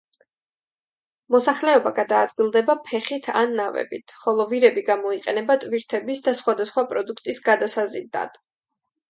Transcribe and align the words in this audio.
მოსახლეობა 1.33 1.91
გადაადგილდება 1.99 2.75
ფეხით 2.87 3.29
ან 3.41 3.53
ნავებით, 3.59 4.15
ხოლო 4.23 4.47
ვირები 4.55 4.85
გამოიყენება 4.89 5.59
ტვირთების 5.67 6.25
და 6.31 6.35
სხვადასხვა 6.41 6.87
პროდუქტის 6.95 7.43
გადასაზიდად. 7.51 8.43